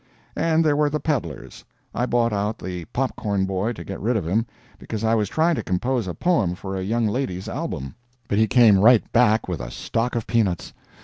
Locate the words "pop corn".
2.85-3.45